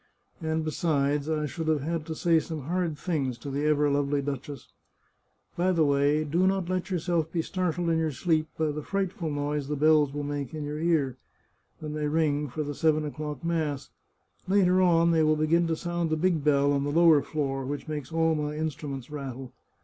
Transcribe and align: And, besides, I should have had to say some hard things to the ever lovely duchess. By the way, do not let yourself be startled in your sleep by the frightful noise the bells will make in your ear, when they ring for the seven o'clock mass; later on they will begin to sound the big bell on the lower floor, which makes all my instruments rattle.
And, 0.41 0.65
besides, 0.65 1.29
I 1.29 1.45
should 1.45 1.67
have 1.67 1.81
had 1.83 2.07
to 2.07 2.15
say 2.15 2.39
some 2.39 2.61
hard 2.61 2.97
things 2.97 3.37
to 3.37 3.51
the 3.51 3.67
ever 3.67 3.87
lovely 3.87 4.19
duchess. 4.19 4.69
By 5.55 5.71
the 5.71 5.85
way, 5.85 6.23
do 6.23 6.47
not 6.47 6.69
let 6.69 6.89
yourself 6.89 7.31
be 7.31 7.43
startled 7.43 7.87
in 7.91 7.99
your 7.99 8.09
sleep 8.11 8.47
by 8.57 8.71
the 8.71 8.81
frightful 8.81 9.29
noise 9.29 9.67
the 9.67 9.75
bells 9.75 10.11
will 10.11 10.23
make 10.23 10.55
in 10.55 10.63
your 10.63 10.79
ear, 10.79 11.17
when 11.81 11.93
they 11.93 12.07
ring 12.07 12.49
for 12.49 12.63
the 12.63 12.73
seven 12.73 13.05
o'clock 13.05 13.43
mass; 13.45 13.91
later 14.47 14.81
on 14.81 15.11
they 15.11 15.21
will 15.21 15.35
begin 15.35 15.67
to 15.67 15.75
sound 15.75 16.09
the 16.09 16.17
big 16.17 16.43
bell 16.43 16.73
on 16.73 16.83
the 16.83 16.89
lower 16.89 17.21
floor, 17.21 17.63
which 17.63 17.87
makes 17.87 18.11
all 18.11 18.33
my 18.33 18.55
instruments 18.55 19.11
rattle. 19.11 19.53